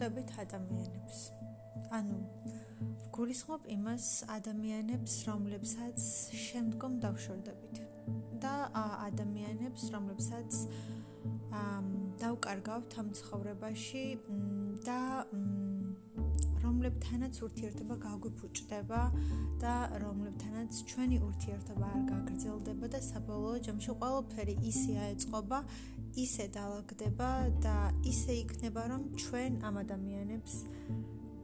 [0.00, 1.16] ხვდებით ადამიანებს.
[1.92, 2.18] ანუ
[3.12, 6.00] გულისხმობ იმას ადამიანებს, რომლებსაც
[6.32, 7.76] შემდგომ დავშორდებით.
[8.40, 8.72] და
[9.12, 10.50] ადამიანებს, რომლებსაც
[12.22, 14.04] დავკარგავთ ამ ცხოვრებაში
[14.88, 15.00] და
[16.64, 19.02] რომლებთანაც ურთიერთობა გაგვიფუჭდება
[19.60, 25.58] და რომლებთანაც ჩვენი ურთიერთობა არ გაგრძელდება და საბოლოო ჯამში ყველაფერი ისე აეწყობა,
[26.18, 27.30] ისე დაალაგდება
[27.62, 30.54] და ისე იქნება, რომ ჩვენ ამ ადამიანებს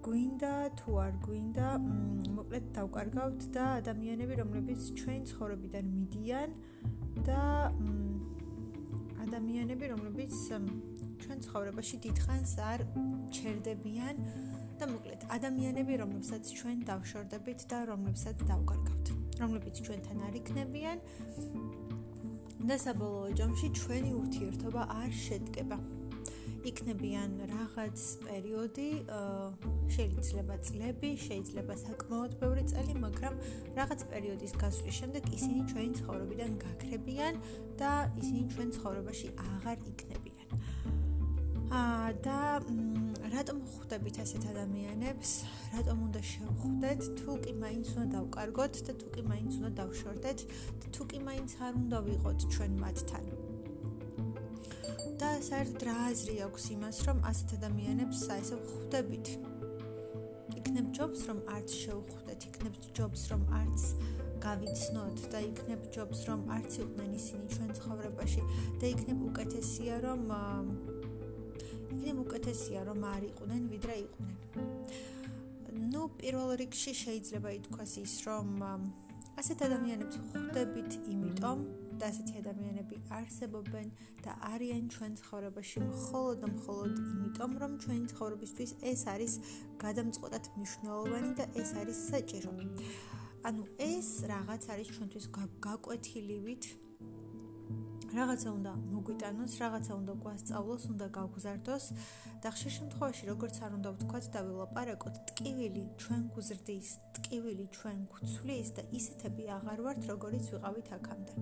[0.07, 1.69] გვინდა თუ არ გვინდა,
[2.35, 6.51] მოკლედ დავკარგავთ და ადამიანები, რომლებიც ჩვენ ცხოვრებიდან მიდიან
[7.27, 7.43] და
[9.27, 10.35] ადამიანები, რომლებიც
[11.23, 12.81] ჩვენ ცხოვრებაში დიდხანს არ
[13.35, 14.17] ჩერდებიან
[14.79, 19.07] და მოკლედ ადამიანები, რომლებსაც ჩვენ დავშორდებით და რომლებსაც დავკარგავთ,
[19.43, 20.99] რომლებიც ჩვენთან არ იქნებიან
[22.67, 25.79] და საბოლოო ჯამში ჩვენი ურთიერთობა არ შედგება.
[26.67, 28.89] იქნებიან რაღაც პერიოდი,
[29.97, 33.35] შეიძლება წლები, შეიძლება საკმაოდ ბევრი წელი, მაგრამ
[33.79, 37.35] რაღაც პერიოდის გასვლის შემდეგ ისინი ჩვენი ცხოვრებიდან გაქრებიან
[37.79, 40.49] და ისინი ჩვენ ცხოვრებაში აღარ იქნებიან.
[41.71, 42.41] აა და
[43.37, 45.31] რატომ ხვდებით ასეთ ადამიანებს?
[45.77, 47.01] რატომ უნდა შევხვდეთ?
[47.21, 50.39] თუ კი მაინც უნდა დავკარგოთ და თუ კი მაინც უნდა დავშორდეთ
[50.81, 53.25] და თუ კი მაინც არ უნდა ვიყოთ ჩვენ მათთან.
[55.21, 59.27] და საერთოდ რა აზრი აქვს იმას, რომ ასეთ ადამიანებს საერთოდ ხვდებით?
[60.61, 63.81] იქნებ ჯობს, რომ არც შევხვდეთ, იქნებ ჯობს, რომ არც
[64.45, 68.43] გავიცნოთ და იქნებ ჯობს, რომ არც იყვნენ ისინი ჩვენ ცხოვრებაში
[68.81, 70.21] და იქნებ უკეთესია, რომ
[71.97, 74.37] იქნებ უკეთესია, რომ არ იყვნენ, ვიდრე იყვნენ.
[75.93, 78.49] ну, პირველ რიგში შეიძლება ითქვას ის, რომ
[79.41, 81.59] ასეთ ადამიანებს ხვდებით, იმიტომ
[81.97, 83.87] და ასეთი ადამიანები არსებობენ
[84.25, 89.33] და არიან ჩვენ ცხოვრებაში მხოლოდ და მხოლოდ იმიტომ, რომ ჩვენი ცხოვრებისთვის ეს არის
[89.85, 92.53] გადამწყვეტად მნიშვნელოვანი და ეს არის საჭირო.
[93.49, 93.63] ანუ
[93.93, 95.27] ეს რაღაც არის ჩვენთვის
[95.69, 96.65] გაკვეთილივით
[98.15, 101.85] რაღაცა უნდა მოგვიტანოს, რაღაცა უნდა გვასწავლოს, უნდა გავგზარდოს
[102.43, 108.69] და ხშირ შემთხვევაში როგორც არ უნდა ვთქვათ და ვილაპარაკოთ, ტკივილი ჩვენ გუზრდის, ტკივილი ჩვენ გვცვლის
[108.77, 111.35] და ისეთები აღარ ვართ, როგორიც ვიყავით აქამდე.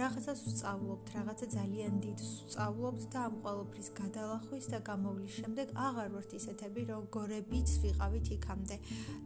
[0.00, 6.30] რაღაცას ვსწავლობთ, რაღაცა ძალიან დიდ ვსწავლობთ და ამ ყოველფრის გადალახვის და გამოვლის შემდეგ აღარ ვართ
[6.40, 8.76] ისეთები, როგორებიც ვიყავით იქამდე.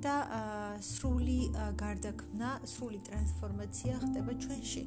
[0.05, 0.15] და
[0.84, 1.41] სრული
[1.81, 4.83] გარდაქმნა, სრული ტრანსფორმაცია ხდება ჩვენში.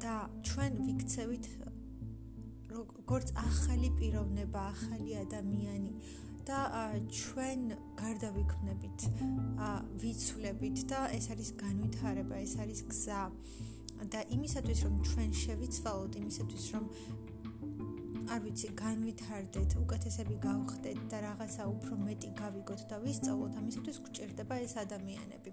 [0.00, 0.14] და
[0.46, 1.46] ჩვენ ვიქცევით
[2.70, 5.92] როგორც ახალი პიროვნება, ახალი ადამიანი
[6.46, 6.58] და
[7.10, 7.60] ჩვენ
[8.00, 9.00] გარდავიქმნებით,
[10.02, 13.22] ვიცვლებით და ეს არის განვითარება, ეს არის გზა.
[14.00, 16.84] და იმისათვის რომ ჩვენ შევიცვალოთ, იმისათვის რომ
[18.32, 24.74] არ ვიცი, განვითარდეთ, უკეთესები გავხდეთ და რაღაცა უფრო მეტი გავიგოთ და ვისწავლოთ, ამისათვის გვჭირდება ეს
[24.84, 25.52] ადამიანები.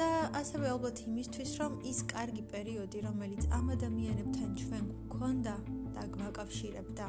[0.00, 5.54] და ასევე ალბათ იმისთვის, რომ ის კარგი პერიოდი, რომელიც ამ ადამიანებთან ჩვენ გვქონდა
[5.96, 7.08] და გვაკავშირებდა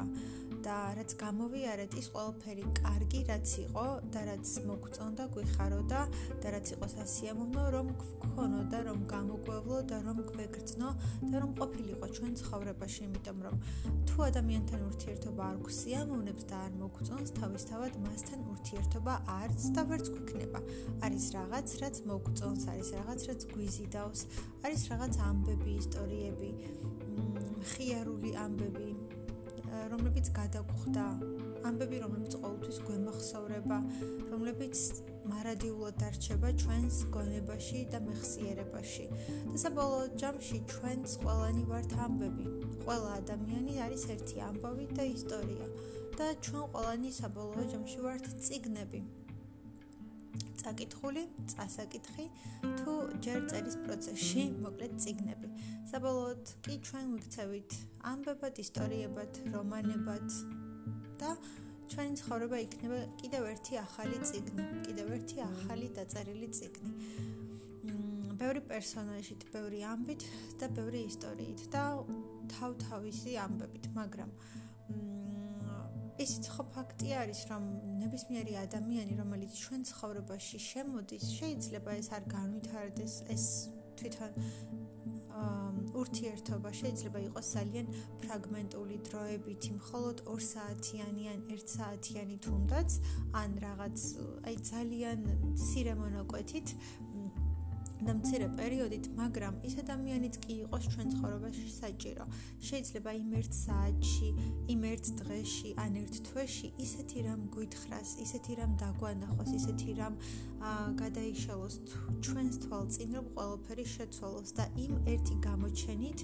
[0.62, 6.00] და რაც გამოვიარეთ, ის ყველაფერი კარგი, რაც იყო და რაც მოგწონდა, გვიხაროდა
[6.42, 10.90] და რაც იყო სასიამოვნო, რომ გქონოდა, რომ გამოგვევლო და რომ გვეგრძნო
[11.32, 13.56] და რომ ყოფილიყო ჩვენ ცხოვრებაში, იმიტომ რომ
[14.06, 20.60] თუ ადამიანთან ურთიერთობა არ გვსიამოვნებს და არ მოგწონს, თავისთავად მასთან ურთიერთობა არც და ვერც გვიქნება.
[21.06, 24.20] არის რაღაც, რაც მოგწონს, არის რაღაც, რაც გვიზიდავს,
[24.66, 26.50] არის რაღაც ამბები, ისტორიები,
[27.72, 29.01] ხიარული ამბები,
[29.92, 31.04] რომლებიც გადაგხვდა,
[31.68, 33.78] ამბები, რომლებიც ყოველთვის გვემახსოვრება,
[34.32, 34.76] რომლებიც
[35.30, 39.06] მარადიულად დარჩება ჩვენს გონებაში და მეხსიერებაში.
[39.52, 42.46] და საბოლოო ჯამში ჩვენს ყველანი ვართ ამბები.
[42.84, 45.66] ყველა ადამიანი არის ერთი ამბავი და ისტორია.
[46.18, 49.21] და ჩვენ ყველანი საბოლოო ჯამში ვართ ციგნები.
[50.62, 51.22] წაკითხული,
[51.52, 52.26] წასაკითხი
[52.80, 52.92] თუ
[53.24, 55.48] ჯერ წერის პროცესში მოკლედ ციგნები.
[55.92, 57.76] საბოლოოდ კი ჩვენ ვიქცევით
[58.12, 60.28] ამბებად, ისტორიებად, რომანებად
[61.22, 61.30] და
[61.92, 66.92] ჩვენი ცხოვრება იქნება კიდევ ერთი ახალი ციგნი, კიდევ ერთი ახალი დაწერილი ციგნი.
[67.90, 70.24] მ ბევრი პერსონაჟით, ბევრი ამბით
[70.62, 71.82] და ბევრი ისტორიით და
[72.54, 74.30] თავ-თავისი ამბებით, მაგრამ
[76.20, 77.62] ისიც ხო ფაქტი არის, რომ
[78.02, 83.44] ნებისმიერი ადამიანი, რომელიც ჩვენ ცხოვრებაში შემოდის, შეიძლება ეს არ განვითარდეს, ეს
[83.96, 84.32] თვითონ
[86.02, 87.86] ურთიერთობა შეიძლება იყოს ძალიან
[88.22, 92.90] ფრაგმენტული დროებითი, მხოლოდ 2 საათიანი ან 1 საათიანი თუნდაც,
[93.42, 93.98] ან რაღაც
[94.48, 95.20] აი ძალიან
[95.56, 96.68] ცირე მონაკვეთით
[98.06, 102.24] და მცირე პერიოდით, მაგრამ ის ადამიანიც კი იყოს ჩვენ ცხოვრებაში საჭირო.
[102.68, 104.28] შეიძლება იმ ერთ საათში,
[104.74, 110.14] იმ ერთ დღეში, ან ერთ თვეში ისეთი რამ გვითხრას, ისეთი რამ დაგვანახოს, ისეთი რამ
[111.02, 111.74] გადაიშალოს
[112.22, 116.18] ჩვენს თვალწინ, რომ ყველაფერი შეცვალოს და იმ ერთი გამოჩენით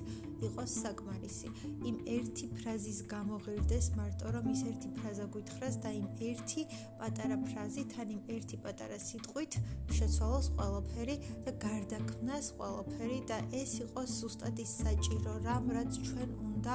[0.47, 1.49] იყოს საკმარისი.
[1.89, 6.63] იმ ერთი ფრაზის გამოღირდეს მარტო რომ ის ერთი ფრაზა გვითხრას და იმ ერთი
[7.01, 9.53] პატარა ფრაზით, ან იმ ერთი პატარა სიტყვით
[9.99, 16.75] შეცვალოს ყველაფერი და გარდაქმნას ყველაფერი და ეს იყოს ზუსტად ის საჭირო რამ, რაც ჩვენ უნდა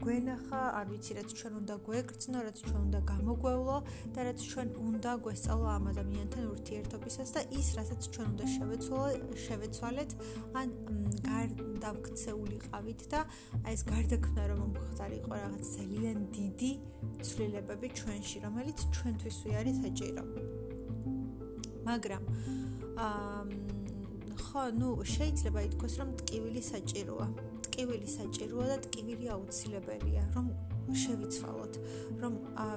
[0.00, 3.76] გვენახა, არ ვიცი, რაც ჩვენ უნდა გვეკრძნო, რაც ჩვენ უნდა გამოგვევლო
[4.16, 9.08] და რაც ჩვენ უნდა გვესწავლო ამ ადამიანთან ურთიერთობისას და ის, რასაც ჩვენ უნდა შევეცვალო,
[9.44, 10.10] შევეცვალეთ,
[10.60, 10.68] ან
[11.28, 13.20] გარდავქცეულიყავით და
[13.60, 16.72] აი ეს გარდაქმნა რომ მომხდარიყო რაღაც ძალიან დიდი
[17.28, 20.24] ცვლილებები ჩვენში, რომელიც ჩვენთვის ვი არის საჭირო.
[21.84, 22.24] მაგრამ
[24.50, 27.26] ხო, ну, შეიძლება ითქვას, რომ ტკივილი საჭიროა.
[27.66, 30.46] ტკივილი საჭიროა და ტკივილი აუცილებელია, რომ
[31.02, 31.74] შევიცვალოთ,
[32.20, 32.34] რომ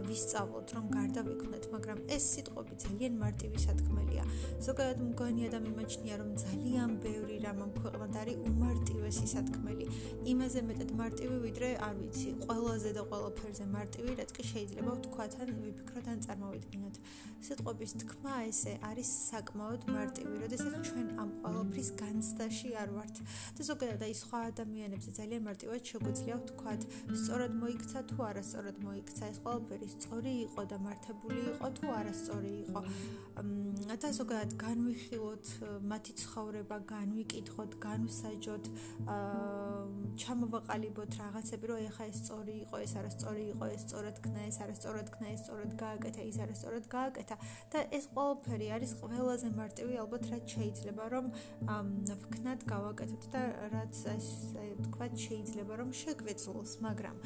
[0.07, 4.23] ვისწავლოთ, რომ გარდავიქმნათ, მაგრამ ეს სიტყვები ძალიან მარტივი სათქმელია.
[4.67, 9.85] ზოგადად მგონი ადამი მაჩნია, რომ ძალიან ბევრი რამ ამ ქვეყნად არის უმარტივესი სათქმელი.
[10.33, 15.49] იმაზე მეტად მარტივი, ვიდრე, არ ვიცი, ყველაზე და ყველაფერზე მარტივი, რაც კი შეიძლება ვთქვათ ან
[15.63, 16.95] ვიფიქროთ ან წარმოვიდგინოთ.
[17.43, 23.15] სიტყვების თქმა ესე არის საკმაოდ მარტივი, როდესაც ჩვენ ამ ყველაფრის განცდაში არ ვართ.
[23.57, 26.81] და ზოგადად აი სხვა ადამიანებზე ძალიან მარტივად შეგვიძლია ვთქვათ,
[27.19, 32.81] სწორად მოიქცა თუ არასწორად მოიქცა, ეს ყველაფერი სწორი იყო და მართებული იყო თუ არასწორი იყო.
[34.03, 35.45] და ზოგადად განვიხილოთ
[35.91, 38.65] მათი ცხოვრება, განვიკითხოთ, განვსაჯოთ,
[40.23, 45.07] ჩამოვაყალიბოთ რაღაცები, რომ ეხა ეს სწორი იყო, ეს არასწორი იყო, ეს სწორად ქნა, ეს არასწორად
[45.13, 47.35] ქნა, ეს სწორად გააკეთა, ის არასწორად გააკეთა.
[47.73, 51.25] და ეს ყველაფერი არის ყველაზე მარტივი ალბათ რაც შეიძლება რომ
[52.23, 57.17] ვქნათ გავაკეთოთ და რაც ასე ვთქვათ შეიძლება რომ შეგვეძლოს მაგრამ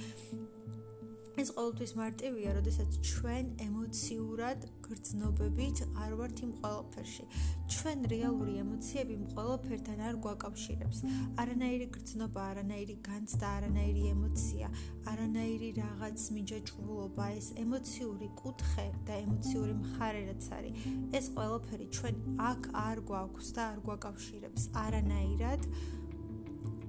[1.37, 7.25] ეს ყოველთვის მარტივია, როდესაც ჩვენ ემოციურად გრძნობებით არ ვართ იმ ყოველფერში.
[7.73, 10.97] ჩვენ რეალური ემოციები იმ ყოველფერთან არ გვაკავშირებს.
[11.43, 14.67] არანაირი გრძნობა, არანაირი განცდა, არანაირი ემოცია,
[15.11, 20.73] არანაირი რაღაც მიჯაჭვულობა, ეს ემოციური კუთხე და ემოციური მხარე რაც არის,
[21.21, 22.15] ეს ყოველფერი ჩვენ
[22.49, 25.61] აქ არ გვაქვს და არ გვაკავშირებს არანაირად.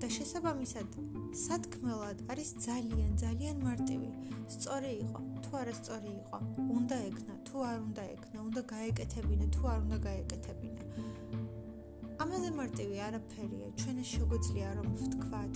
[0.03, 0.97] და შესაბამისად
[1.45, 4.11] სათქმელად არის ძალიან ძალიან მარტივი.
[4.55, 6.39] სწორი იყო, თუ არა სწორი იყო,
[6.79, 10.83] უნდა ეკნა, თუ არ უნდა ეკნა, უნდა გაეკეთებინა, თუ არ უნდა გაეკეთებინა.
[12.19, 15.55] ამაზე მარტივი არაფერია, ჩვენ შეგვიძლია რომ ვთქვათ,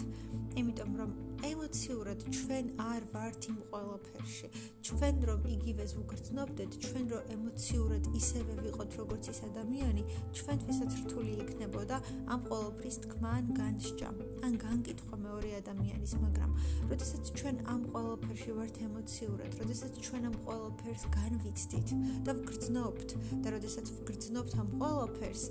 [0.62, 1.10] იმიტომ რომ
[1.42, 4.46] ემოციურად ჩვენ არ ვართ იმ ყველაფერში.
[4.86, 10.02] ჩვენ რომ იგივეს უგრძნობდეთ, ჩვენ რომ ემოციურად ისევე ვიყოთ როგორც ის ადამიანი,
[10.38, 11.96] ჩვენთვისაც რთული იქნებოდა
[12.30, 14.08] ამ ყველაფრის თქმა ან განსჯა,
[14.46, 16.50] ან განკითხვა მეორე ადამიანის, მაგრამ
[16.94, 21.88] როდესაც ჩვენ ამ ყველაფერში ვართ ემოციურად, როდესაც ჩვენ ამ ყველაფერს განვიცდით
[22.22, 23.08] და ვგრძნობთ
[23.42, 25.44] და როდესაც ვგრძნობთ ამ ყველაფერს,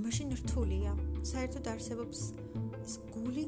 [0.00, 0.92] მაშინ რთულია.
[1.22, 2.20] საერთოდ არსებობს
[2.82, 3.44] ეს გული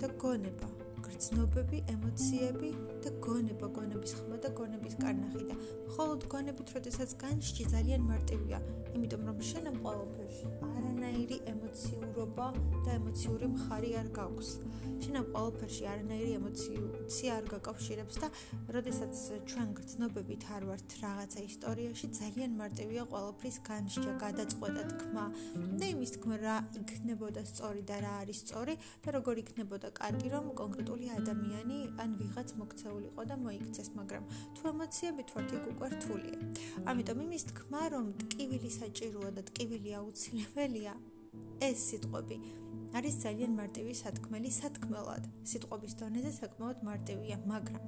[0.00, 0.68] და გონება,
[1.06, 2.70] გრძნობები, ემოციები
[3.04, 5.54] და გონება, გონების ხმა და გონების კარნახი და
[5.88, 8.58] მხოლოდ გონებით, როდესაც განსჯი ძალიან მარტივია,
[8.96, 12.46] იმიტომ რომ შენ ამ ყოველფერში არანაირი ემოციურობა
[12.84, 14.50] და ემოციური მხარი არ გაქვს.
[15.02, 18.28] შენ ამ ყოველფერში არანაირი ემოცია არ გაკავშირებს და
[18.76, 19.14] როდესაც
[19.50, 25.24] ჩვენ გრძნობებით არ ვართ რაღაცა ისტორიაში, ძალიან მარტივია ყოველფრის განსჯა, გადაწყვეტა თქმა
[25.78, 28.74] და იმის თქმა რა იქნებოდა სწორი და რა არის სწორი
[29.04, 32.48] და როგორ იქნებოდა კარგი რომ კონკრეტული ადამიანი ან ვიღაც
[32.88, 34.24] მოქცეულიყო და მოიქცეს, მაგრამ
[34.56, 36.38] თუ ემოციებით ვართ იქ უკვე რთულია.
[36.88, 40.94] ამიტომ იმის თქმა რომ ტკივილი საჭიროა და ტკივილი აუცილებელია
[41.68, 42.36] ეს სიტყვები
[42.88, 45.24] არის ძალიან მარტივი სათქმელი სათქმელად.
[45.44, 47.84] სიტყვების დონეზე საკმაოდ მარტივია, მაგრამ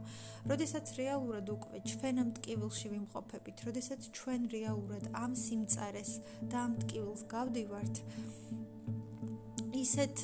[0.53, 6.13] როდესაც რეალურად უკვე ჩვენ ამ ტკივილში ვიმყოფებით, როდესაც ჩვენ რეალურად ამ სიმწარეს
[6.53, 7.95] და ამ ტკივილს გავდივართ,
[9.73, 10.17] ისეთ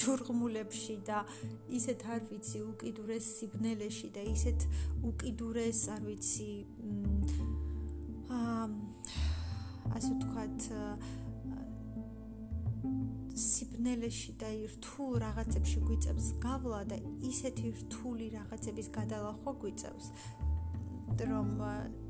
[0.00, 1.22] ჯურღმულებში და
[1.78, 4.66] ისეთ არ ვიცი უკიდურეს სიბნელეში და ისეთ
[5.10, 6.50] უკიდურეს არ ვიცი
[8.38, 8.64] აა
[9.94, 10.68] ასე ვთქვათ
[13.44, 16.98] სიბნელეში და რთულ რაღაცებში გვიწევს გავლა და
[17.30, 20.06] ისეთი რთული რაღაცების გადალახვა გვიწევს
[21.22, 21.48] რომ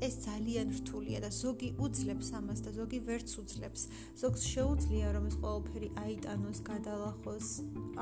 [0.01, 3.81] ეს ძალიან რთულია და ზოგი უძლებს ამას და ზოგი ვერც უძლებს.
[4.21, 7.47] ზოგს შეუძლია რომ ეს ყველაფერი აიტანოს, გადალახოს,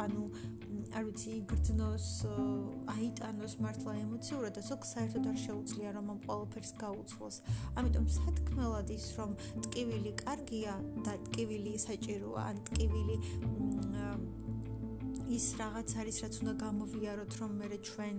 [0.04, 0.24] ანუ
[0.94, 2.08] არ ვიცი, იგრძნოს,
[2.96, 7.36] აიტანოს მართლა ემოციურად და ზოგს საერთოდ არ შეუძლია რომ ამ ყველაფერს გაუძლოს.
[7.78, 9.32] ამიტომ სათქმელად ის რომ
[9.66, 10.74] ტკივილი კარგია
[11.06, 13.16] და ტკივილი საჭიროა, ან ტკივილი
[15.34, 18.18] ის რაღაც არის რაც უნდა გამოვიაროთ რომ მე ჩვენ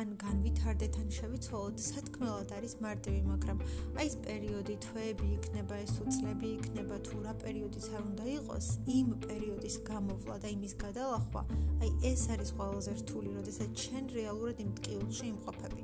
[0.00, 1.76] ან განვითარდეთ ან შევიცვალოთ.
[1.86, 3.58] სათქმელად არის მარტივი მაგრამ
[4.00, 9.08] აი ეს პერიოდი თვეები იქნება ეს უწლები იქნება თუ რა პერიოდიც არ უნდა იყოს იმ
[9.26, 11.42] პერიოდის გამოვლა და იმის გადალახვა.
[11.84, 15.82] აი ეს არის ყველაზე რთული როდესაც ჩვენ რეალურად იმ ტკივილში იმყოფები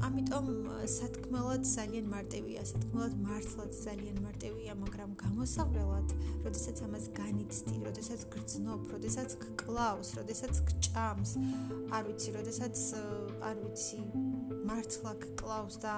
[0.00, 0.46] ამიტომ
[0.90, 6.14] სათქმელად ძალიან მარტივია, სათქმელად მართლაც ძალიან მარტივია, მაგრამ გამოსავლელად,
[6.46, 11.30] როდესაც ამას განიცდი, როდესაც გრძნობ, როდესაც გკლავს, როდესაც გჭამს,
[11.92, 12.76] არ ვიცი, როდესაც
[13.50, 14.00] არ ვიცი,
[14.70, 15.94] მართლა გკლავს და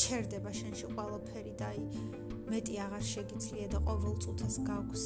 [0.00, 1.82] ჩერდება შენში ყველაფერი და აი
[2.50, 5.04] მეტი აღარ შეგიძლია და ყოველ წუთას გაქვს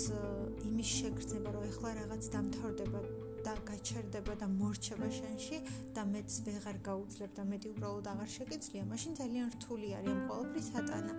[0.69, 3.00] იმის შეგრძნება, რომ ეხლა რაღაც დამთავრდება
[3.45, 5.59] და გაჩერდება და მორჩება შენში
[5.97, 10.69] და მეც ვეღარ გაუძლებ და მეტი უბრალოდ აღარ შეგიძლია, მაშინ ძალიან რთული არის ამ ყოველფრის
[10.81, 11.15] ატანა.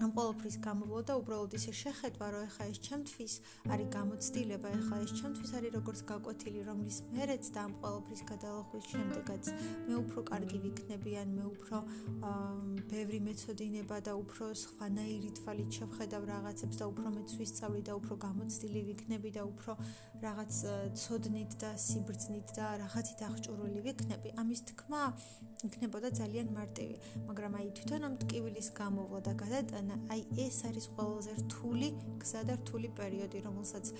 [0.00, 3.32] ამ ყოველფრის გამოვლა და უბრალოდ ისე შეხედვა, რომ ეხა ეს ჩემთვის
[3.72, 9.44] არის გამოცდილება, ეხა ეს ჩემთვის არის როგორც გაკვეთილი, რომლის მერეც და ამ ყოველფრის გადალახვის შემდეგაც
[9.88, 11.76] მე უფრო კარგი ვიქნები, ან მე უფრო
[12.92, 18.80] ბევრი მეწოდინება და უფრო სხვანაირი თვალით შევხედავ რაღაცებს და უფრო მეც ვისწავლი და უფრო გამოცდილი
[18.88, 19.72] ვიქნები და უფრო
[20.24, 20.52] რაღაც
[20.96, 24.28] ცოდნით და სიბრძნით და რაღაცით აღჭურვილი ვიქნები.
[24.40, 25.02] ამის თქმა
[25.68, 26.96] იქნებოდა ძალიან მარტივი,
[27.28, 29.32] მაგრამ აი თვითონ ამ ტკივილის გამოვლა და
[29.90, 31.88] გადატანა, აი ეს არის ყველაზე რთული,
[32.22, 33.92] გზა და რთული პერიოდი, რომელსაც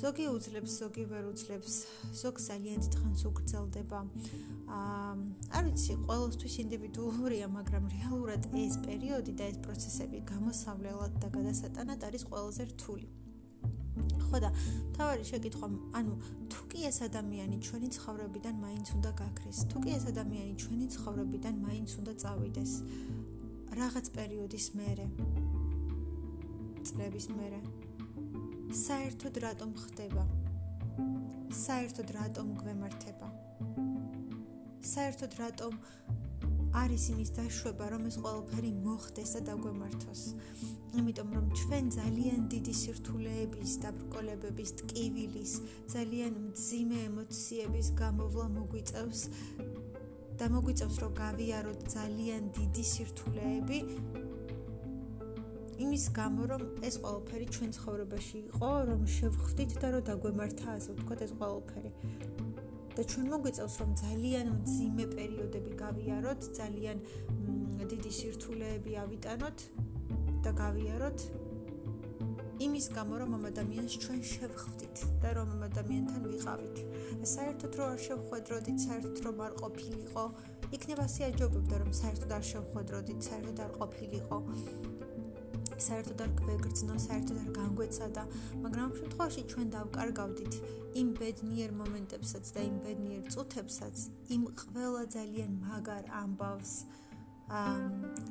[0.00, 1.74] ზოგი უძლებს, ზოგი ვერ უძლებს,
[2.14, 4.00] ზოგ ძალიან დიდხანს უგრძელდება.
[4.70, 5.14] აა,
[5.50, 12.22] არ ვიცი, ყოველთვის ინდივიდუალურია, მაგრამ რეალურად ეს პერიოდი და ეს პროცესები გამოსავლელად და გადასატანად არის
[12.30, 13.08] ყველაზე რთული.
[14.30, 14.50] ხო და
[14.94, 15.66] თავარი შეკითხვა,
[15.98, 16.14] ანუ
[16.46, 21.54] თუ კი ეს ადამიანი ჩვენი ცხოვრებიდან მაინც უნდა გაქრეს, თუ კი ეს ადამიანი ჩვენი ცხოვრებიდან
[21.66, 22.72] მაინც უნდა წავიდეს
[23.70, 25.04] რაღაც პერიოდის მერე,
[26.88, 27.60] წლების მერე,
[28.74, 30.24] საერთოდ რატომ ხდება?
[31.54, 33.28] საერთოდ რატომ გვემართება?
[34.90, 35.78] საერთოდ რატომ
[36.82, 40.22] არის იმის დაშვება, რომ ეს ყველაფერი მოხდეს და დაგვემართოს?
[40.98, 45.52] იმიტომ რომ ჩვენ ძალიან დიდი სირთულეების და ბრკოლებების ტკივილის,
[45.94, 49.20] ძალიან მძიმე ემოციების გამოვლა მოგვიწევს
[50.40, 53.78] და მოგვიწევს რომ გავიაროთ ძალიან დიდი სირთულეები
[55.84, 61.20] იმის გამო რომ ეს ყველაფერი ჩვენ ცხოვრებაში იყო, რომ შევხვდით და რომ დაგვემართა ასე ვთქვათ
[61.26, 61.90] ეს ყველაფერი.
[62.96, 66.98] და ჩვენ მოგვიწევს რომ ძალიან მძიმე პერიოდები გავიაროთ, ძალიან
[67.92, 69.58] დიდი სირთულეები ავიტანოთ
[70.44, 71.18] და გავიაროთ
[72.60, 76.76] იმის გამო რომ ამ ადამიანს ჩვენ შევხვდით და რომ ამ ადამიანთან ვიყავით.
[77.30, 80.24] საერთოდ რო არ შევხვედროდით, საერთოდ რომ არ ყოფილიყო,
[80.76, 84.38] იქნება შეაჯობებდა რომ საერთოდ არ შევხვედროდით, საერთოდ არ ყოფილიყო.
[85.86, 88.22] საერთოდ არ გვეგრძნო, საერთოდ არ განგვეცადა,
[88.60, 90.54] მაგრამ ამ შემთხვევაში ჩვენ დავკარგავდით
[91.00, 93.96] იმ ბედნიერ მომენტებსაც და იმ ბედნიერ წუთებსაც,
[94.36, 96.72] იმ ყველა ძალიან მაგარ ამბავს,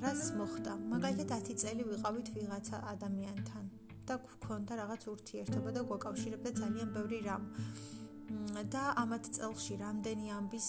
[0.05, 0.73] რას მოხდა?
[0.93, 3.78] მაგალითად 10 წელი ვიყავით ვიღაცა ადამიანთან
[4.09, 7.43] და გვქონდა რაღაც ურთიერთობა და გვაკავშირებდა ძალიან ბევრი რამ.
[8.73, 10.67] და ამათ წელში რამდენი ამბის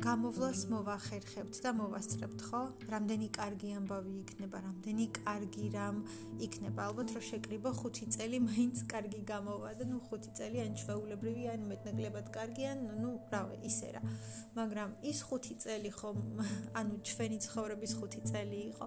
[0.00, 2.60] გამოვლას მოვახერხებთ და მოვასწრებთ, ხო?
[2.88, 5.98] რამდენი კარგი ამბავი იქნება, რამდენი კარგი რამ
[6.40, 6.86] იქნება.
[6.88, 11.60] ალბათ რომ შეკრიბო 5 წელი მაინც კარგი გამოვა და ნუ 5 წელი ან ჩვეულებრივი ან
[11.68, 14.02] მეტნაკლებად კარგი ან ნუ რავი, ისე რა.
[14.56, 16.18] მაგრამ ის 5 წელი ხომ
[16.80, 18.86] ანუ ჩვენი ცხოვრების 5 წელი იყო.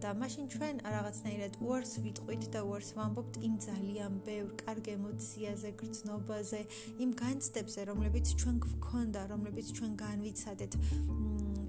[0.00, 6.60] და მაშინ ჩვენ რაღაცნაირად უარს ვიტყვით და უარს ვამბობთ იმ ძალიან ბევრ კარგ ემოციაზე, გრძნობაზე,
[7.04, 10.76] იმ განცდებზე, რომლებიც ჩვენ გვქონდა, რომლებიც ჩვენ განვიცა ვეცადეთ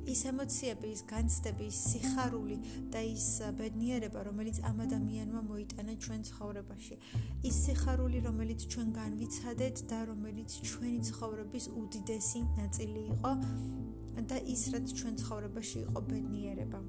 [0.08, 2.58] ის ემოციები, ის განცდები, ის სიხარული
[2.94, 3.26] და ის
[3.58, 6.96] ბედნიერება, რომელიც ამ ადამიანმა მოიტანა ჩვენ ცხოვრებაში.
[7.44, 13.34] ის სიხარული, რომელიც ჩვენ განვიცადეთ და რომელიც ჩვენი ცხოვრების უდიდესი ნაწილი იყო
[14.30, 16.80] და ის რაც ჩვენ ცხოვრებაში იყო ბედნიერება.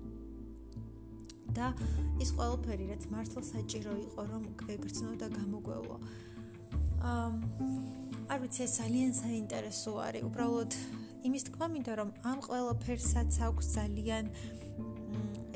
[1.59, 1.73] და
[2.21, 5.97] ის ყველაფერი, რაც მართლა საჭირო იყო, რომ გვეგრძნო და გამოგვეულო.
[7.09, 7.29] აა
[8.29, 10.23] არ ვიცი, ძალიან საინტერესო არის.
[10.29, 10.71] უბრალოდ
[11.29, 14.25] იმის თქმა მინდა რომ ამ ყველაფერსაც აქვს ძალიან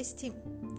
[0.02, 0.28] ესეთი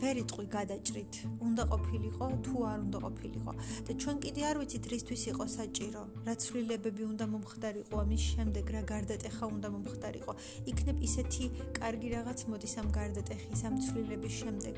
[0.01, 1.13] ვერ იტყვი გადაჭრით,
[1.47, 3.51] უნდა ყოფილიყო თუ არ უნდა ყოფილიყო.
[3.87, 8.81] და ჩვენ კიდე არ ვიცით რისთვის იყო საჭირო, რა ცვლილებები უნდა მომხდარიყო ამის შემდეგ, რა
[8.93, 10.33] გარდატეხა უნდა მომხდარიყო.
[10.71, 11.43] იქნებ ისეთი
[11.79, 14.75] კარგი რაღაც მოდის ამ გარდატეხის ამ ცვლილების შემდეგ,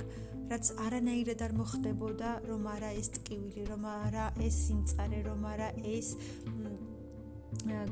[0.52, 6.08] რაც არანაირად არ მოხდებოდა, რომ არა ეს ტკივილი, რომ არა ეს სიმწარე, რომ არა ეს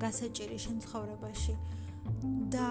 [0.03, 1.55] გასაჭირი შენ ცხოვრებაში.
[2.53, 2.67] და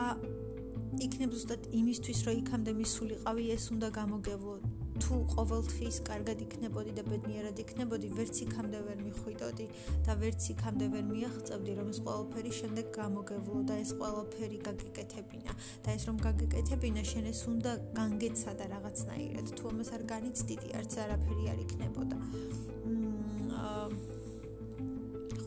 [1.00, 4.56] იქნებ ზუსტად იმისთვის, რომ იქამდე მისულიყავი, ეს უნდა გამოგევლო.
[5.02, 9.66] თუ ყოველთვის კარგად იქნებოდი და ბედნიერად იქნებოდი, ვერც იქამდე ვერ მიხვიდოდი
[10.06, 15.52] და ვერც იქამდე ვერ მიაღწევდი, რომ ეს ყველაფერი შემდეგ გამოგევლო და ეს ყველაფერი გაგიკეთებინა.
[15.82, 19.46] და ეს რომ გაგიკეთებინა, შენ ეს უნდა განგეცადა რაღაცნაირად.
[19.56, 22.16] თუ ამას არ განიცდიდი, არც არაფერი არ იქნებოდა.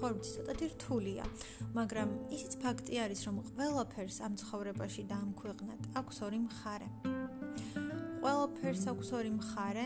[0.05, 1.23] ხო, ცოტათი რთულია,
[1.73, 6.89] მაგრამ ისიც ფაქტი არის, რომ ყველაფერს ამ ცხოვრებაში და ამ ქვეყნად აქვს ორი მხარე.
[8.21, 9.85] ყველაფერს აქვს ორი მხარე.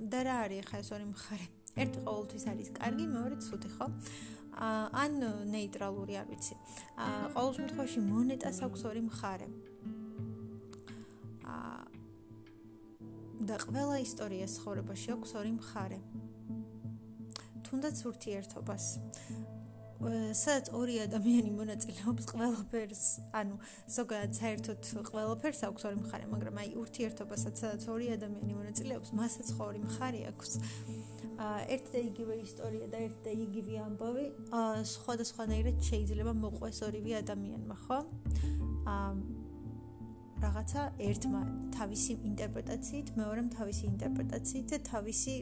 [0.00, 1.46] და რა არის ხა ეს ორი მხარე?
[1.76, 3.86] ერთი ყოველთვის არის კარგი, მეორე ცუდი, ხო?
[5.04, 5.12] ან
[5.52, 6.54] ნეიტრალური, არ ვიცი.
[7.36, 9.48] ყოველ შემთხვევაში მონეტას აქვს ორი მხარე.
[13.44, 15.98] და ყველა ისტორია ცხოვრებაში აქვს ორი მხარე.
[17.66, 18.84] თუნდაც ურთიერთობას.
[20.34, 23.02] სადაც ორი ადამიანი მონაწილეობს ყველაფერს,
[23.40, 23.56] ანუ
[23.88, 29.80] ზოგადად საერთოდ ყველაფერს აქვს ორი მხარე, მაგრამ აი ურთიერთობასაც სადაც ორი ადამიანი მონაწილეობს, მასაც ორი
[29.86, 30.50] მხარე აქვს.
[31.40, 34.26] აა ერთ და იგივე ისტორია და ერთ და იგივე ამბავი,
[34.60, 37.98] აა სხვადასხვანაირად შეიძლება მოყვეს ორივე ადამიანმა, ხო?
[38.84, 39.10] აა
[40.44, 41.40] რაღაცა ერთმა
[41.72, 45.34] თავისი ინტერპრეტაციით, მეორემ თავისი ინტერპრეტაციით და თავისი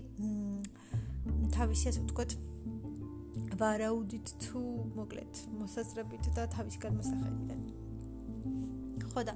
[1.55, 2.33] თავისი ასე ვთქვათ
[3.61, 4.61] ვარაუდით თუ
[4.97, 7.61] მოკლედ მოსაზრებით და თავის განმოსახედიდან.
[9.13, 9.35] ხო და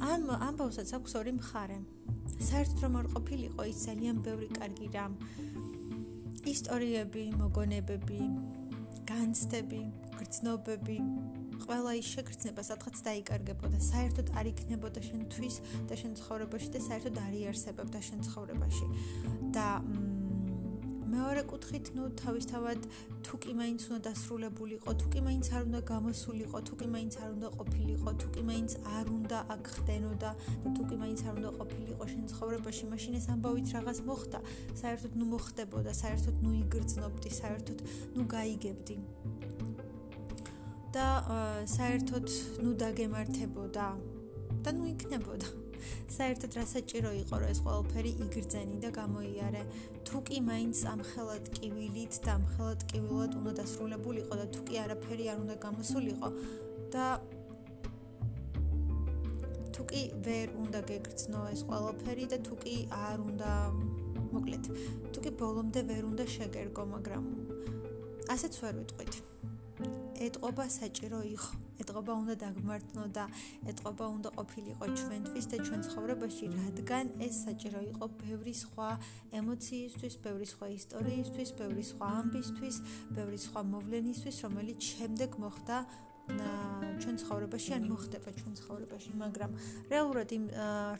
[0.00, 1.78] ამ ამბავსაც აქვს ორი მხარე.
[2.40, 5.12] საერთოდ რომ არ ყოფილიყო ის ძალიან ბევრი კარგი რამ.
[6.44, 8.20] ისტორიები, მოგონებები,
[9.08, 9.82] განცდები,
[10.18, 10.98] გრძნობები,
[11.64, 13.78] ყველა ის შეგრძნება სადღაც დაიკარგებოდა.
[13.92, 15.54] საერთოდ არ იქნებოდა შენთვის
[15.88, 18.86] და შენ ცხოვრებაში და საერთოდ არ იარსებებდა შენ ცხოვრებაში.
[19.56, 19.68] და
[21.14, 22.86] მეორე კუთხით, ნუ თავისთავად
[23.26, 27.30] თუ კი მაინც უნდა დასრულებულიყო, თუ კი მაინც არ უნდა გამოსულიყო, თუ კი მაინც არ
[27.34, 30.30] უნდა ყოფილიყო, თუ კი მაინც არ უნდა აქ ხდენოდა
[30.64, 34.38] და თუ კი მაინც არ უნდა ყოფილიყო შენ ცხოვრებაში, მაშინ ეს ამბავით რაღაც მოხდა.
[34.82, 37.78] საერთოდ ნუ მოხდებოდა, საერთოდ ნუ იგრძნობდი, საერთოდ
[38.16, 38.96] ნუ გაიგებდი.
[40.94, 41.06] და
[41.66, 42.26] საერთოდ
[42.62, 43.86] ნუ დაგემართებოდა
[44.62, 45.63] და ნუ იქნებოდა.
[46.16, 49.62] საერთოდ რა საჭირო იყო რომ ეს ყველაფერი იგრძენი და გამოიარე.
[50.06, 54.74] თუ კი მაინც ამ ხელად კივილით და ამ ხელად კივილად უნდა დასრულებულიყო და თუ კი
[54.84, 56.28] არაფერი არ უნდა გამოსულიყო
[56.94, 57.06] და
[59.74, 62.76] თუ კი ვერ უნდა გეგრძნო ეს ყველაფერი და თუ კი
[63.08, 63.50] არ უნდა
[64.34, 64.64] მოკლედ
[65.12, 67.24] თუ კი ბოლომდე ვერ უნდა შეგერგო მაგრამ
[68.34, 69.14] ასეც ვერ ვიტყვით.
[70.26, 73.24] ეთყობა საჭირო იყო ეთყობა უნდა დაგმართნო და
[73.72, 78.88] ეთყობა უნდა ყოფილიყო ჩვენთვის და ჩვენ ცხოვრებაში რადგან ეს საჭირო იყო ბევრი სხვა
[79.40, 82.76] ემოციისთვის, ბევრი სხვა ისტორიისთვის, ბევრი სხვა ამბისთვის,
[83.16, 85.76] ბევრი სხვა მოვლენისთვის, რომელიც შემდეგ მოხდა
[86.24, 89.50] ჩვენ ცხოვრებაში ან მოხდება ჩვენ ცხოვრებაში, მაგრამ
[89.92, 90.44] რეალურად იმ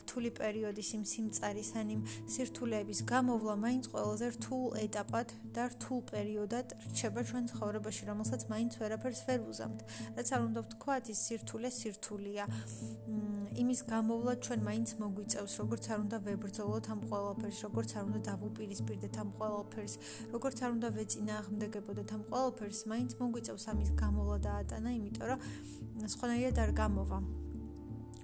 [0.01, 2.01] რთული პერიოდის იმ სიმწარის ან იმ
[2.35, 9.21] სირთულეების გამოვლა მაინც ყველაზე რთულ ეტაპად და რთულ პერიოდად რჩება ჩვენ ცხოვრებაში, რომელსაც მაინც ვერაფერს
[9.25, 9.79] ვერ უზამთ.
[10.19, 12.43] რაც არ უნდა ვთქვათ, ის სირთულე სირთულია.
[13.55, 19.15] იმის გამოვლა ჩვენ მაინც მოგვიწევს, როგორც არ უნდა ვებრძოლოთ ამ ყველაფერს, როგორც არ უნდა დავუპირისპირდეთ
[19.23, 19.93] ამ ყველაფერს,
[20.35, 25.39] როგორც არ უნდა ვეწინააღმდეგებოდეთ ამ ყველაფერს, მაინც მოგვიწევს ამის გამოვლა და ატანა, იმიტომ რომ
[26.15, 27.19] სხვანაირად არ გამოვა.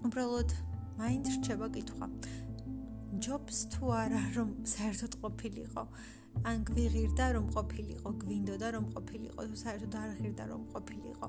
[0.08, 0.50] უბრალოდ
[1.00, 2.06] მაინც რჩება კითხვა.
[3.24, 5.84] ჯობს თუ არა რომ საერთოდ ყოფილიყო?
[6.42, 11.28] ან გვიღირდა რომ ყოფილიყო, გვინდოდა რომ ყოფილიყო, თუ საერთოდ არ ღირდა რომ ყოფილიყო.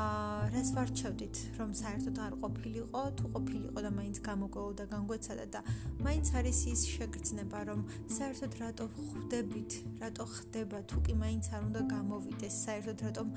[0.00, 5.60] აა რას ვარჩევდით რომ საერთოდ არ ყოფილიყო, თუ ყოფილიყო და მაინც გამოგოლო და განგვეცადა და
[6.06, 7.80] მაინც არის ის შეგრძნება რომ
[8.18, 9.70] საერთოდ რატო ხვდებით,
[10.02, 13.28] რატო ხდება, თუ კი მაინც არ უნდა გამოვიდეს, საერთოდ რატომ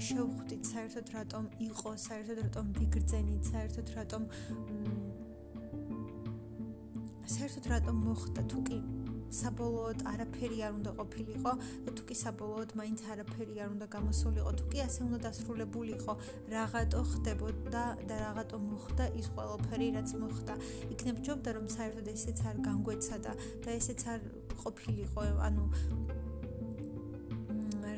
[0.00, 4.22] შევხვდით საერთოდ რატომ იყო საერთოდ რატომ ვიგრძენით საერთოდ რატომ
[7.34, 8.78] საერთოდ რატომ მოხდა თუ კი
[9.32, 11.52] საბოლოოდ არაფერი არ უნდა ყოფილიყო
[11.86, 16.12] და თუ კი საბოლოოდ მაინც არაფერი არ უნდა გამოსულიყო თუ კი ასე უნდა დასრულებულიყო
[16.54, 20.54] რაღაცო ხდებოდა და რაღაცო მოხდა ის ყველაფერი რაც მოხდა.
[20.94, 23.32] იქნებ ჯობდა რომ საერთოდ ესეც არ განგვეცადა
[23.64, 24.20] და ესეც არ
[24.62, 25.64] ყოფილიყო ანუ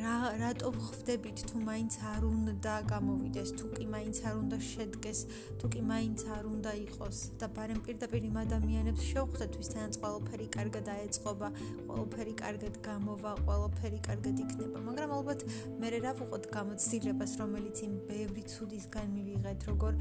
[0.04, 5.20] რა რატო ხვდებით თუ მაინც არ უნდა გამოვიდეს თუ კი მაინც არ უნდა შედგეს
[5.60, 7.18] თუ კი მაინც არ უნდა იყოს.
[7.40, 11.48] და ბარემ პირდაპირ იმ ადამიანებს შევხვდეთ ვისთანაც ყველაფერი კარგად აეწყობა
[11.88, 14.78] ყველაფერი კარგად გამოვა ყველაფერი კარგად იქნება.
[14.88, 15.40] მაგრამ ალბათ
[15.80, 19.92] მე რა ვუყოთ გამოცდილებას რომელიც იმ ბევრი ცუდისგან მივიღეთ როგორ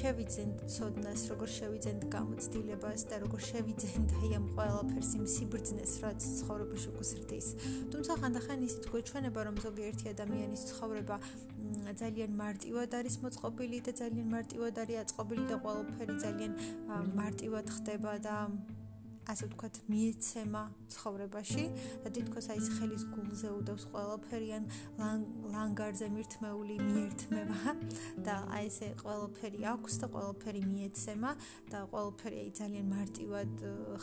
[0.00, 6.90] შევიძენთ ცოდნას როგორ შევიძენთ გამოცდილებას და როგორ შევიძენთ აი ამ ყველაფერს იმ სიბრძნეს რაც ცხოვრებაში
[6.98, 7.46] გუსრდის
[7.92, 11.16] თუმცა ხანდახან ისიც გვეჩვენება რომ ზოგიერთი ადამიანის ცხოვრება
[12.00, 16.52] ძალიან მარტივად არის მოწყობილი და ძალიან მარტივად არის აწყობილი და ყველაფერი ძალიან
[17.20, 18.36] მარტივად ხდება და
[19.28, 21.64] ასე ვთქვათ, მიეცემა ცხოვრებაში
[22.04, 24.64] და თითქოს აი ხელის გულზე უდევს ყველაფერიან
[25.54, 27.74] ლანგარზე მირთმეული მიერთმება
[28.26, 31.30] და აი ესე ყველაფერი აქვს და ყველაფერი მიეცემა
[31.70, 33.52] და ყველაფერი აი ძალიან მარტივად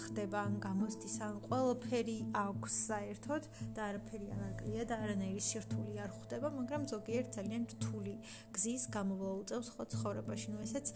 [0.03, 3.43] ხდება ან გამოსდის ან ყველაფერი აქვს საერთოდ
[3.75, 8.13] და არაფერი არ აკლია და არანაირი სირთული არ ხვდება, მაგრამ ზოგიერთ ძალიან რთული
[8.55, 10.47] გზის გამოვლა უწევს ხო ცხოვრებაში.
[10.53, 10.87] ნუ ესეც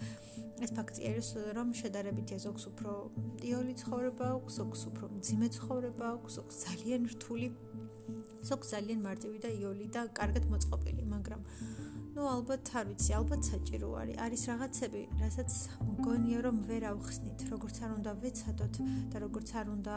[0.62, 2.92] ეს ფაქტი არის რომ შედარებით ეზოქს უფრო
[3.42, 7.48] ტიოლი ცხოვრება ცხოვრება აქვს, ოქს უფრო მძიმე ცხოვრება აქვს, ოქს ძალიან რთული,
[8.52, 11.42] ოქს ძალიან მარტივი და იოლი და კარგად მოწყობილი, მაგრამ
[12.16, 14.18] ну ალბათ არ ვიცი, ალბათ საჭირო არის.
[14.26, 15.52] არის რაღაცები, რასაც
[15.92, 18.76] მგონია რომ ვერ ავხსნით, როგორც არ უნდა ვეცადოთ
[19.12, 19.96] და როგორც არ უნდა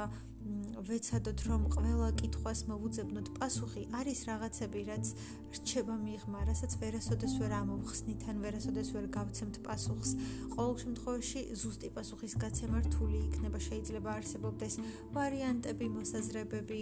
[0.84, 5.12] ვეცადოთ რომ ყველა კითხვას მოვუძებნოთ პასუხი არის რაღაცები რაც
[5.56, 10.10] რჩება მიღმა რასაც ვერასოდეს ვერ ამოვხსნით ან ვერასოდეს ვერ გავცემთ პასუხს
[10.52, 14.74] ყოველ შემთხვევაში ზუსტი პასუხის გაცემა რთული იქნება შეიძლება არსებობდეს
[15.16, 16.80] ვარიანტები მოსაზრებები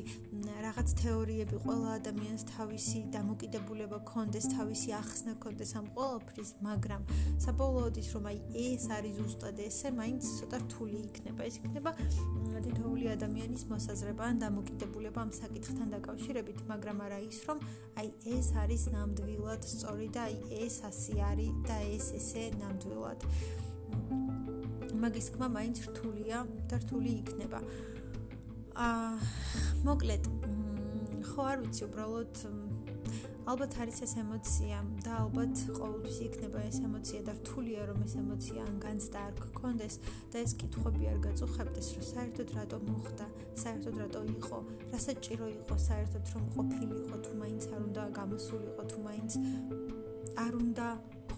[0.67, 7.03] რაღაც თეორიები ყველა ადამიანს თავისი დამოკიდებულება ქონდეს თავისი ახსნა ქონდეს ამ ყოველფრის მაგრამ
[7.47, 11.91] საბოლოოდ ის რომ აი ეს არის ზუსტად ესე მაინც ცოტა რთული იქნება ეს იქნება
[12.63, 17.59] თითოეული ადამიანის მოსაზრება ან დამოკიდებულება ამ საკითხთან დაკავშირებით, მაგრამ არა ის, რომ
[17.99, 23.21] აი ეს არის ნამდვილად სწორი და აი ეს ასე არის და ეს ესე ნამდვილად.
[25.03, 26.39] მაგის თქმა მაინც რთულია
[26.71, 27.61] და რთული იქნება.
[28.73, 29.17] აა
[29.85, 30.29] მოკლედ,
[31.29, 32.39] ხო არ ვიცი უბრალოდ
[33.53, 38.65] ალბათ არის ეს ემოცია და ალბათ ყოველთვის იქნება ეს ემოცია და რთულია რომ ეს ემოცია
[38.65, 39.97] ან განცდა არ გქონდეს
[40.33, 43.27] და ეს კითხვები არ გაწუხებდეს რომ საერთოდ რატო მოხდა,
[43.65, 44.59] საერთოდ რატო იყო,
[44.93, 49.33] რა საჭირო იყო საერთოდ რომ ყოფილიყო თუ მაინც არ უნდა გამოსულიყო თუ მაინც
[50.47, 50.87] არ უნდა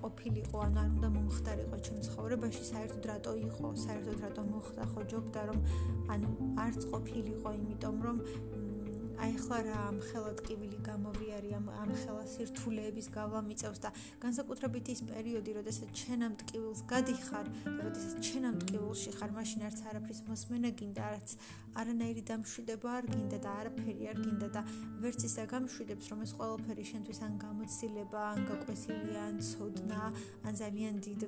[0.00, 5.42] ყოფილიყო ან არ უნდა მომხდარიყო ჩემ ცხოვრებაში საერთოდ რატო იყო, საერთოდ რატო მოხდა ხო ჯობდა
[5.50, 5.58] რომ
[6.14, 6.30] ანუ
[6.64, 8.18] არც ყოფილიყო იმიტომ რომ
[9.14, 13.90] აი ახლა რა ამ ხელა ტკივილი გამოვიარი ამ ამ ხელა სირთულეების გავა მიწევს და
[14.24, 17.46] განსაკუთრებით ის პერიოდი, როდესაც შენ ამ ტკივილს გადიხარ,
[17.84, 21.28] როდესაც შენ ამ ტკივილში ხარ, მაშინ არც არაფრის მოსმენა გინდა, არც
[21.80, 24.62] არანაირი დამშვიდება არ გინდა და არაფერი არ გინდა და
[25.02, 30.02] ვერც ის დაგამშვიდებს, რომ ეს ყველაფერი შენთვის ან გამოცდილება, ან გაკვესილი, ან ცოდნა,
[30.46, 31.22] ან ძალიან დიდ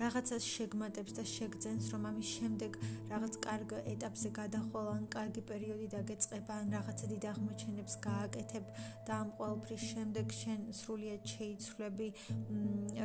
[0.00, 2.76] რაღაცას შეგმატებს და შეგძენს, რომ ამის შემდეგ
[3.12, 8.64] რაღაც კარგ ეტაპზე გადახვალ ან კარგი პერიოდი დაგეწყება ან რაღაცა დიდ აღმოჩენებს გააკეთებ
[9.06, 12.08] და ამ ყოველფრის შემდეგ შენ სრულიად შეიცვლები,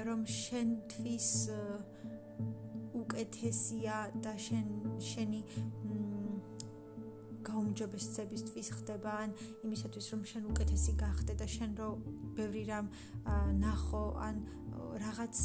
[0.08, 1.30] რომ შენთვის
[2.96, 4.68] უკეთესია და შენ
[5.12, 5.42] შენი
[7.46, 9.34] გაუმჯობესებისთვის ხდება ან
[9.68, 11.90] იმისათვის რომ შენ უკეთესი გახდე და შენ რო
[12.40, 12.88] ბევრი რამ
[13.62, 14.40] ნახო ან
[15.04, 15.38] რაღაც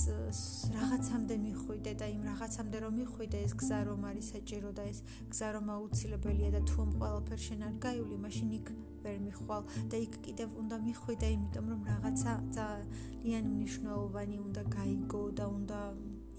[0.74, 4.98] რაღაცამდე მიხვიდე და იმ რაღაცამდე რომ მიხვიდე ეს გზა რომ არის საჭირო და ეს
[5.32, 8.66] გზა რომ აუცილებელია და თუ ამ ყველაფერ შენ არ გაივლი მაშინ იქ
[9.02, 15.46] ვერ მიხვალ და იქ კიდევ უნდა მიხვიდე იმიტომ რომ რაღაცა ძალიან მნიშვნელოვანი უნდა გაიგო და
[15.58, 15.80] უნდა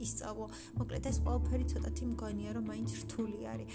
[0.08, 0.46] ისწავლო.
[0.80, 3.70] მოკლედ ეს ყველაფერი ცოტათი მგონია რომ მაინც რთული არის.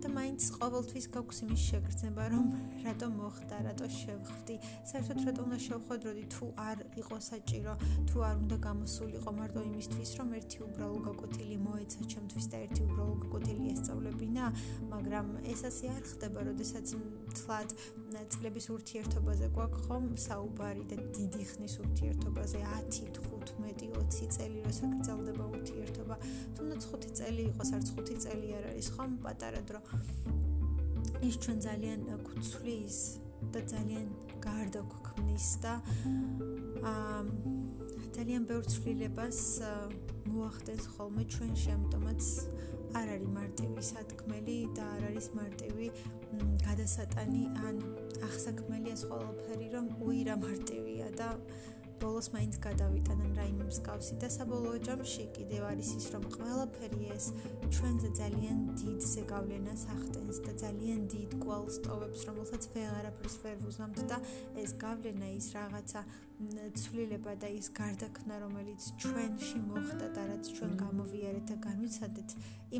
[0.00, 2.46] და მაინც ყოველთვის გაქვს იმის შეგრძნება რომ
[2.84, 4.56] რატო მოხდა, რატო შევხვდი.
[4.90, 7.72] საერთოდ რატო უნდა შევხვდროდი თუ არ იყო საჭირო,
[8.08, 13.14] თუ არ უნდა გამოსულიყო მარტო იმისთვის რომ ერთი უბრალო გაკვეთილი მოეცა ჩემთვის და ერთი უბრალო
[13.22, 14.44] გაკვეთილი ესწავლებინა,
[14.92, 16.86] მაგრამ ეს ასე არ ხდება, როდესაც
[17.36, 17.68] თლად
[18.32, 22.58] წლების ურთიერთობაზე გვაქვს ხომ საუბარი და დიდი ხნის ურთიერთობაზე
[22.90, 26.16] 10, 15, 20 წელი როცა გრძელდება ურთიერთობა,
[26.56, 29.80] თუნდაც 5 წელი იყოს, არც 5 წელი არ არის ხომ პატარა დრო.
[31.20, 32.98] ის ჩვენ ძალიან გვცვლის
[33.52, 34.08] და ძალიან
[34.40, 35.72] გარდაგვქმნის და
[36.92, 37.20] აა
[38.16, 39.40] ძალიან ბევრ ცვლილებას
[40.32, 42.22] მოახდენს ხოლმე ჩვენში, ამიტომაც
[42.98, 45.88] არ არის მარტივი სათქმელი და არ არის მარტივი
[46.64, 47.76] გადასატანი ან
[48.26, 51.28] ახსაქმელი ეს ყველაფერი რომ უირა მარტივია და
[52.00, 57.26] ბოლოს მაინც გადავიტანენ რაიმე მსგავსი და საბოლოო ჯამში კიდევ არის ის რომ ყველაფერი ეს
[57.76, 64.18] ჩვენზე ძალიან დიდ ზეგავლენას ახდენს და ძალიან დიდ კვალს ტოვებს რომელსაც ვეღარაფერს ვერ ვუზამთ და
[64.64, 66.00] ეს გავლენა ის რაღაცა
[66.80, 72.30] ცვლილება და ის გარდაქმნა რომელიც ჩვენში მოხდა და რაც ჩვენ გამოვიარეთ და განვიცადეთ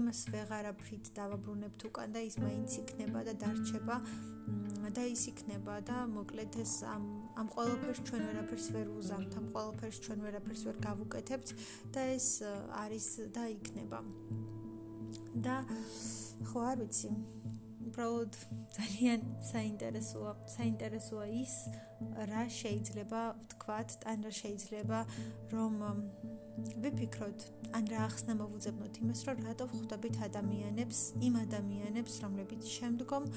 [0.00, 3.96] იმას ვეღარაფრით დავაბრუნებთ უკან და ის მაინც იქნება და დარჩება
[4.96, 7.04] და ის იქნება და მოკლედ ეს ამ
[7.40, 11.48] ამ ყოველფერს ჩვენ ვერაფერს ვერ უზამთ, ამ ყოველფერს ჩვენ ვერაფერს ვერ გავუკეთებთ
[11.94, 12.28] და ეს
[12.82, 14.00] არის და იქნება.
[15.44, 15.56] და
[16.50, 17.10] ხო არ ვიცი.
[17.90, 18.32] უბრალოდ
[18.76, 19.20] ძალიან
[19.52, 21.54] საინტერესოა, საინტერესოა ის,
[22.30, 25.00] რა შეიძლება ვთქვათ, ან რა შეიძლება
[25.52, 25.74] რომ
[26.84, 27.40] ვიფიქროთ,
[27.76, 33.28] ან რა ახსნა მოვუძებნოთ იმას, რომ რატო ხვდებით ადამიანებს, იმ ადამიანებს, რომლებიც შემდგომ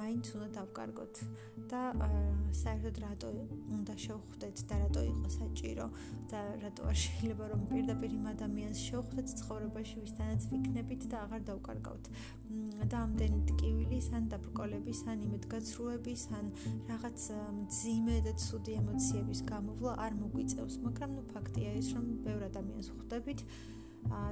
[0.00, 1.14] მაინც უნდა დავკარგოთ
[1.72, 1.82] და
[2.62, 3.30] საერთოდ რატო
[3.78, 5.86] უნდა შევხვდეთ და რატო იყო საჭირო
[6.30, 12.04] და რატო არ შეიძლება რომ პირდაპირ იმ ადამიანს შევხვდეთ ცხოვრებაში, ვისთანაც ვიქნებით და აღარ დავკარგავთ.
[12.90, 16.46] და ამდენი ტკივილის ან დაბრკოლების ან იმედგაცრუების ან
[16.90, 17.18] რაღაც
[17.76, 23.40] მძიმე და ცუდი ემოციების გამოვლა არ მოგვიწევს, მაგრამ ნუ ფაქტია ის, რომ ბევრ ადამიანს ხვდებით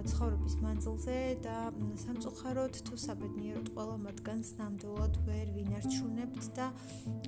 [0.08, 1.56] ცხოვრების მანძილზე და
[2.02, 6.66] სამწუხაროდ თუ საბედნიეროდ ყველა მათგანს ნამდვილად ვერ ვინარჩუნებთ და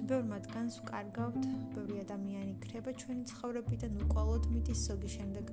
[0.09, 1.43] ბევრ მათგანს ვკარგავთ,
[1.77, 5.45] ბევრი ადამიანი ქრება ჩვენი ცხოვრებიდან უკვალოდ მიდის ზოგი შემდეგ.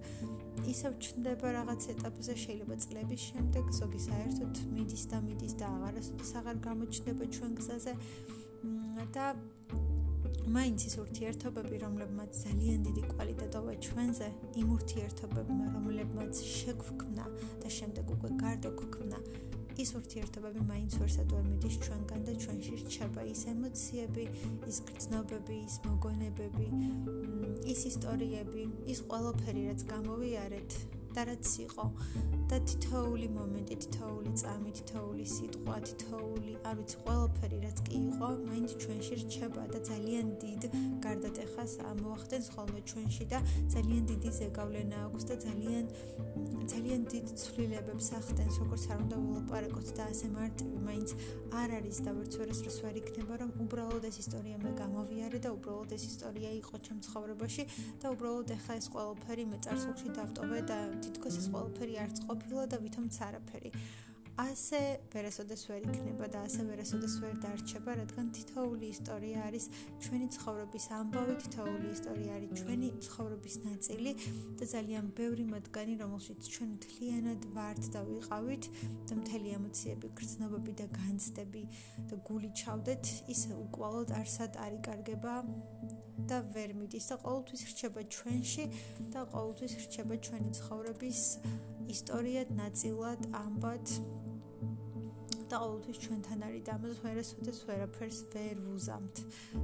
[0.73, 6.56] ისევ ჩნდება რაღაც ეტაპზე შეიძლება წლების შემდეგ ზოგი საერთოდ მიდის და მიდის და აღარასოდეს აღარ
[6.69, 7.93] გამოჩნდება ჩვენ გზაზე.
[9.12, 9.36] და
[10.55, 14.27] მაინც ის ურთიერთობები, რომლებმაც ძალიან დიდი კვალიტეტობა ჩვენზე,
[14.61, 17.25] იმ ურთიერთობებმა, რომლებმაც შეგვქმნა
[17.63, 19.19] და შემდეგ უკვე გარდაგვქმნა,
[19.73, 23.21] ის ურთიერთობები მაინც ვერსად ვერ მიდის ჩვენგან და ჩვენში რჩება.
[23.33, 24.25] ის ემოციები,
[24.69, 26.67] ის გრძნობები, ის მოგონებები,
[27.73, 30.69] ის ისტორიები, ის ყველაფერი, რაც გამოვიარეთ
[31.15, 31.86] და რაც იყო.
[32.54, 38.69] და თითოეული მომენტი, თითოეული წამი, თითოეული სიტყვა, თითოეული, არ ვიცი, ყველაფერი რაც კი იყო, მაინც
[38.84, 40.62] ჩვენში რჩება და ძალიან დიდ
[41.06, 41.73] გარდატეხას
[42.04, 43.39] მოახდენს ხოლმე ჩვენში და
[43.73, 45.86] ძალიან დიდი ზეგავლენა აქვს და ძალიან
[46.73, 51.10] ძალიან დიდ ცვლილებებს ახდენს, როგორც არ უნდა ვილაპარაკოთ და ასე მარტივი, მაინც
[51.58, 55.49] არ არის და ვერც ვერას როს ვერ იქნება, რომ უბრალოდ ეს ისტორია მე გამოვიარე და
[55.58, 57.63] უბრალოდ ეს ისტორია იყო ჩემ ცხოვრებაში
[58.02, 62.77] და უბრალოდ ეხა ეს ყველაფერი მე წარსულში დავტოვე და თითქოს ეს ყველაფერი არც ყოფილა და
[62.85, 63.71] ვითომც არაფერი.
[64.33, 64.79] ასე
[65.13, 69.65] ვერასოდეს ვერ იქნება და ასე ვერასოდეს ვერ დარჩება, რადგან თითოეული ისტორია არის
[70.01, 74.11] ჩვენი ცხოვრების ამბავი, თითოეული ისტორია არის ჩვენი ცხოვრების ნაწილი
[74.57, 78.63] და ძალიან ბევრი მათგანი, რომელშიც ჩვენ მთლიანად ვართ და ვიყავით
[79.05, 81.63] და მთელი ემოციები, გრძნობები და განცდები
[82.09, 85.33] და გული ჩავდეთ, ის უკვალოდ არსად არ იკარგება
[86.29, 88.65] და ვერ მიდის და ყოველთვის რჩება ჩვენში
[89.13, 91.21] და ყოველთვის რჩება ჩვენი ცხოვრების
[91.93, 93.86] ისტორიად, ნაწილად, ამბად
[95.53, 99.15] და ყოველთვის ჩვენთან არის და ამას ვერასოდეს ვერაფერს ვერ ვუზამთ.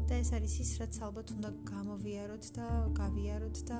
[0.07, 2.67] და ეს არის ის, რაც ალბათ უნდა გამოვიაროთ და
[2.99, 3.77] გავიაროთ და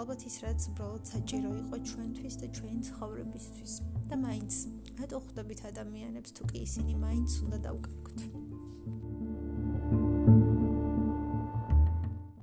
[0.00, 3.72] ალბათ ის, რაც უბრალოდ საჭირო იყო ჩვენთვის და ჩვენი ცხოვრებისთვის.
[4.10, 4.52] და მაინც,
[4.98, 8.43] რატო ხვდებით ადამიანებს თუ კი ისინი მაინც უნდა დავკარგოთ?